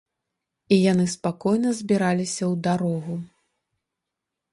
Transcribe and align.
І 0.77 0.77
яны 0.91 1.03
спакойна 1.15 1.69
збіраліся 1.79 2.39
ў 2.39 2.53
дарогу. 2.69 3.15